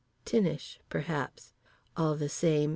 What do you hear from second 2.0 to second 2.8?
the same.